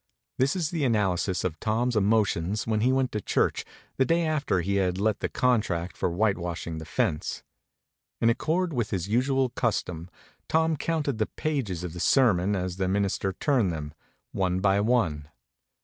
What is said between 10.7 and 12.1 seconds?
counted the pages of the